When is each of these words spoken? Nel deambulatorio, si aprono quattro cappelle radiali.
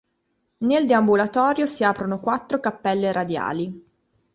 Nel 0.61 0.87
deambulatorio, 0.87 1.67
si 1.67 1.83
aprono 1.83 2.19
quattro 2.19 2.59
cappelle 2.59 3.11
radiali. 3.11 3.85